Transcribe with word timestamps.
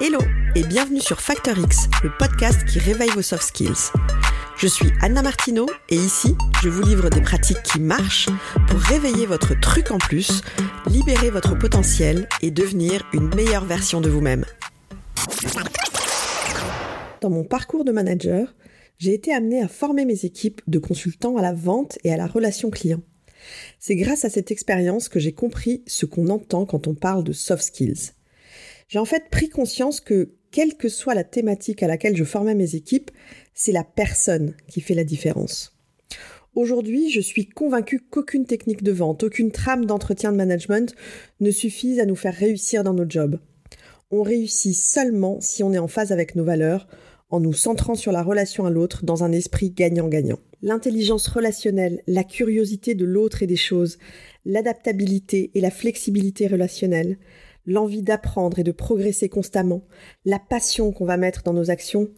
et 0.00 0.62
bienvenue 0.62 1.00
sur 1.00 1.20
Factor 1.20 1.58
X, 1.58 1.88
le 2.04 2.10
podcast 2.16 2.64
qui 2.64 2.78
réveille 2.78 3.10
vos 3.10 3.22
soft 3.22 3.42
skills. 3.42 3.90
Je 4.56 4.68
suis 4.68 4.90
Anna 5.00 5.22
Martino 5.22 5.66
et 5.88 5.96
ici, 5.96 6.36
je 6.62 6.68
vous 6.68 6.82
livre 6.82 7.10
des 7.10 7.20
pratiques 7.20 7.62
qui 7.64 7.80
marchent 7.80 8.28
pour 8.68 8.78
réveiller 8.78 9.26
votre 9.26 9.58
truc 9.58 9.90
en 9.90 9.98
plus, 9.98 10.42
libérer 10.88 11.30
votre 11.30 11.58
potentiel 11.58 12.28
et 12.42 12.52
devenir 12.52 13.08
une 13.12 13.34
meilleure 13.34 13.64
version 13.64 14.00
de 14.00 14.08
vous-même. 14.08 14.44
Dans 17.20 17.30
mon 17.30 17.42
parcours 17.42 17.84
de 17.84 17.90
manager, 17.90 18.54
j'ai 18.98 19.14
été 19.14 19.34
amenée 19.34 19.62
à 19.62 19.68
former 19.68 20.04
mes 20.04 20.24
équipes 20.24 20.60
de 20.68 20.78
consultants 20.78 21.36
à 21.36 21.42
la 21.42 21.52
vente 21.52 21.98
et 22.04 22.12
à 22.12 22.16
la 22.16 22.28
relation 22.28 22.70
client. 22.70 23.00
C'est 23.80 23.96
grâce 23.96 24.24
à 24.24 24.30
cette 24.30 24.52
expérience 24.52 25.08
que 25.08 25.18
j'ai 25.18 25.32
compris 25.32 25.82
ce 25.86 26.06
qu'on 26.06 26.28
entend 26.28 26.66
quand 26.66 26.86
on 26.86 26.94
parle 26.94 27.24
de 27.24 27.32
soft 27.32 27.64
skills. 27.64 28.12
J'ai 28.88 28.98
en 28.98 29.04
fait 29.04 29.28
pris 29.30 29.50
conscience 29.50 30.00
que, 30.00 30.32
quelle 30.50 30.76
que 30.76 30.88
soit 30.88 31.14
la 31.14 31.24
thématique 31.24 31.82
à 31.82 31.86
laquelle 31.86 32.16
je 32.16 32.24
formais 32.24 32.54
mes 32.54 32.74
équipes, 32.74 33.10
c'est 33.52 33.72
la 33.72 33.84
personne 33.84 34.54
qui 34.66 34.80
fait 34.80 34.94
la 34.94 35.04
différence. 35.04 35.78
Aujourd'hui, 36.54 37.10
je 37.10 37.20
suis 37.20 37.46
convaincue 37.46 38.00
qu'aucune 38.00 38.46
technique 38.46 38.82
de 38.82 38.92
vente, 38.92 39.24
aucune 39.24 39.52
trame 39.52 39.84
d'entretien 39.84 40.32
de 40.32 40.38
management 40.38 40.94
ne 41.40 41.50
suffise 41.50 42.00
à 42.00 42.06
nous 42.06 42.16
faire 42.16 42.34
réussir 42.34 42.82
dans 42.82 42.94
nos 42.94 43.08
jobs. 43.08 43.38
On 44.10 44.22
réussit 44.22 44.74
seulement 44.74 45.38
si 45.40 45.62
on 45.62 45.74
est 45.74 45.78
en 45.78 45.86
phase 45.86 46.10
avec 46.10 46.34
nos 46.34 46.44
valeurs, 46.44 46.88
en 47.28 47.40
nous 47.40 47.52
centrant 47.52 47.94
sur 47.94 48.10
la 48.10 48.22
relation 48.22 48.64
à 48.64 48.70
l'autre 48.70 49.04
dans 49.04 49.22
un 49.22 49.32
esprit 49.32 49.70
gagnant-gagnant. 49.70 50.38
L'intelligence 50.62 51.28
relationnelle, 51.28 52.02
la 52.06 52.24
curiosité 52.24 52.94
de 52.94 53.04
l'autre 53.04 53.42
et 53.42 53.46
des 53.46 53.54
choses, 53.54 53.98
l'adaptabilité 54.46 55.50
et 55.54 55.60
la 55.60 55.70
flexibilité 55.70 56.46
relationnelle, 56.46 57.18
l'envie 57.68 58.02
d'apprendre 58.02 58.58
et 58.58 58.64
de 58.64 58.72
progresser 58.72 59.28
constamment, 59.28 59.84
la 60.24 60.38
passion 60.38 60.90
qu'on 60.90 61.04
va 61.04 61.18
mettre 61.18 61.42
dans 61.42 61.52
nos 61.52 61.70
actions, 61.70 62.08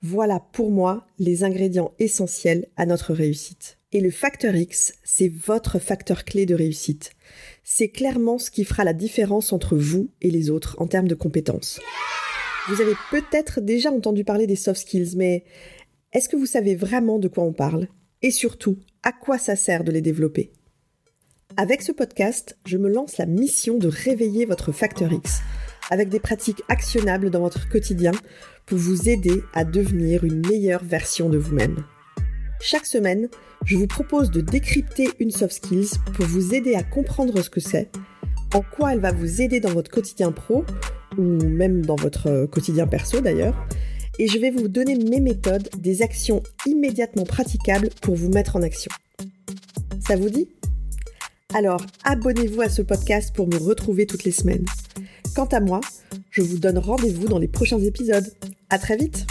voilà 0.00 0.40
pour 0.52 0.70
moi 0.70 1.06
les 1.18 1.44
ingrédients 1.44 1.92
essentiels 1.98 2.68
à 2.76 2.86
notre 2.86 3.12
réussite. 3.12 3.78
Et 3.92 4.00
le 4.00 4.10
facteur 4.10 4.56
X, 4.56 4.94
c'est 5.04 5.28
votre 5.28 5.78
facteur 5.78 6.24
clé 6.24 6.46
de 6.46 6.54
réussite. 6.54 7.12
C'est 7.62 7.90
clairement 7.90 8.38
ce 8.38 8.50
qui 8.50 8.64
fera 8.64 8.82
la 8.82 8.94
différence 8.94 9.52
entre 9.52 9.76
vous 9.76 10.10
et 10.22 10.30
les 10.30 10.50
autres 10.50 10.74
en 10.78 10.86
termes 10.86 11.06
de 11.06 11.14
compétences. 11.14 11.80
Vous 12.68 12.80
avez 12.80 12.94
peut-être 13.10 13.60
déjà 13.60 13.92
entendu 13.92 14.24
parler 14.24 14.46
des 14.46 14.56
soft 14.56 14.80
skills, 14.80 15.16
mais 15.16 15.44
est-ce 16.12 16.30
que 16.30 16.36
vous 16.36 16.46
savez 16.46 16.74
vraiment 16.74 17.18
de 17.18 17.28
quoi 17.28 17.44
on 17.44 17.52
parle? 17.52 17.88
Et 18.22 18.30
surtout, 18.30 18.78
à 19.02 19.12
quoi 19.12 19.36
ça 19.36 19.54
sert 19.54 19.84
de 19.84 19.92
les 19.92 20.00
développer? 20.00 20.50
Avec 21.56 21.82
ce 21.82 21.92
podcast, 21.92 22.56
je 22.66 22.76
me 22.76 22.88
lance 22.88 23.18
la 23.18 23.26
mission 23.26 23.78
de 23.78 23.88
réveiller 23.88 24.44
votre 24.44 24.72
facteur 24.72 25.12
X 25.12 25.40
avec 25.90 26.08
des 26.08 26.18
pratiques 26.18 26.62
actionnables 26.68 27.30
dans 27.30 27.40
votre 27.40 27.68
quotidien 27.68 28.12
pour 28.66 28.78
vous 28.78 29.08
aider 29.08 29.42
à 29.52 29.64
devenir 29.64 30.24
une 30.24 30.46
meilleure 30.46 30.82
version 30.82 31.28
de 31.28 31.38
vous-même. 31.38 31.84
Chaque 32.60 32.86
semaine, 32.86 33.28
je 33.64 33.76
vous 33.76 33.86
propose 33.86 34.30
de 34.30 34.40
décrypter 34.40 35.10
une 35.20 35.30
soft 35.30 35.64
skills 35.64 35.98
pour 36.14 36.24
vous 36.26 36.54
aider 36.54 36.74
à 36.74 36.82
comprendre 36.82 37.40
ce 37.42 37.50
que 37.50 37.60
c'est, 37.60 37.90
en 38.54 38.62
quoi 38.62 38.94
elle 38.94 39.00
va 39.00 39.12
vous 39.12 39.40
aider 39.40 39.60
dans 39.60 39.72
votre 39.72 39.90
quotidien 39.90 40.32
pro 40.32 40.64
ou 41.18 41.22
même 41.22 41.84
dans 41.84 41.96
votre 41.96 42.46
quotidien 42.46 42.86
perso 42.86 43.20
d'ailleurs, 43.20 43.54
et 44.18 44.26
je 44.26 44.38
vais 44.38 44.50
vous 44.50 44.68
donner 44.68 44.96
mes 44.96 45.20
méthodes, 45.20 45.68
des 45.78 46.02
actions 46.02 46.42
immédiatement 46.66 47.24
praticables 47.24 47.90
pour 48.00 48.16
vous 48.16 48.30
mettre 48.30 48.56
en 48.56 48.62
action. 48.62 48.90
Ça 50.00 50.16
vous 50.16 50.30
dit? 50.30 50.48
Alors 51.54 51.80
abonnez-vous 52.02 52.62
à 52.62 52.68
ce 52.68 52.82
podcast 52.82 53.32
pour 53.32 53.46
me 53.46 53.56
retrouver 53.56 54.06
toutes 54.06 54.24
les 54.24 54.32
semaines. 54.32 54.64
Quant 55.36 55.46
à 55.46 55.60
moi, 55.60 55.80
je 56.30 56.42
vous 56.42 56.58
donne 56.58 56.78
rendez-vous 56.78 57.28
dans 57.28 57.38
les 57.38 57.46
prochains 57.46 57.78
épisodes. 57.78 58.26
À 58.70 58.78
très 58.78 58.96
vite! 58.96 59.24